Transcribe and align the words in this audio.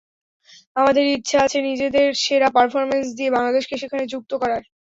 আমাদের 0.75 1.05
ইচ্ছা 1.15 1.37
আছে 1.45 1.57
নিজেদের 1.69 2.07
সেরা 2.23 2.49
পারফরম্যান্স 2.55 3.07
দিয়ে 3.17 3.33
বাংলাদেশকে 3.35 3.75
সেখানে 3.81 4.03
যুক্ত 4.13 4.31
করার। 4.41 4.63